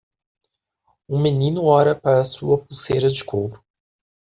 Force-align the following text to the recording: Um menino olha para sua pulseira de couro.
Um 1.07 1.21
menino 1.21 1.63
olha 1.63 1.93
para 1.93 2.23
sua 2.23 2.57
pulseira 2.57 3.07
de 3.07 3.23
couro. 3.23 3.63